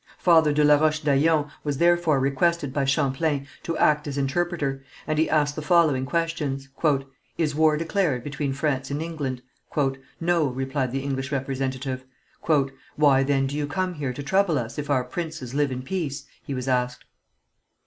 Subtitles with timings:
[0.17, 5.19] Father de la Roche d'Aillon was therefore requested by Champlain to act as interpreter, and
[5.19, 6.69] he asked the following questions:
[7.37, 9.43] "Is war declared between France and England?"
[10.19, 12.03] "No," replied the English representative.
[12.95, 16.25] "Why, then, do you come here to trouble us if our princes live in peace?"
[16.41, 17.05] he was asked.